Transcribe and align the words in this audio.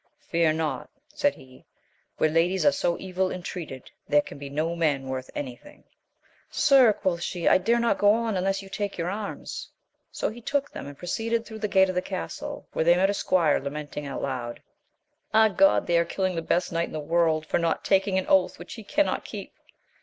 Fear 0.31 0.53
not, 0.53 0.89
said 1.13 1.35
he, 1.35 1.63
where 2.17 2.27
ladies 2.27 2.65
are 2.65 2.71
so 2.71 2.97
evil 2.97 3.29
intreated, 3.29 3.91
there 4.09 4.23
can 4.23 4.39
be 4.39 4.49
no 4.49 4.75
men 4.75 5.05
worth 5.07 5.29
any 5.35 5.55
thing. 5.55 5.83
Sir, 6.49 6.91
quoth 6.91 7.21
she, 7.21 7.47
I 7.47 7.59
dare 7.59 7.77
not 7.77 7.99
go 7.99 8.09
on 8.11 8.35
unless 8.35 8.63
you 8.63 8.69
take 8.69 8.97
your 8.97 9.11
arms. 9.11 9.69
So 10.11 10.29
he 10.31 10.41
took 10.41 10.71
them, 10.71 10.87
and 10.87 10.97
proceeded 10.97 11.45
through 11.45 11.59
the 11.59 11.67
gate 11.67 11.87
of 11.89 11.93
the 11.93 12.01
castle, 12.01 12.67
where 12.73 12.83
they 12.83 12.95
met 12.95 13.11
a 13.11 13.13
squire 13.13 13.59
lamenting 13.59 14.07
aloud,— 14.07 14.63
^Ah 15.35 15.55
Grod, 15.55 15.85
they 15.85 15.99
are 15.99 16.03
killing 16.03 16.33
the 16.33 16.41
best 16.41 16.71
knight 16.71 16.87
in 16.87 16.93
the 16.93 16.99
world 16.99 17.45
for 17.45 17.59
not 17.59 17.85
taking 17.85 18.17
an 18.17 18.25
oath 18.25 18.57
which 18.57 18.73
he 18.73 18.83
cannot 18.83 19.23
keep 19.23 19.53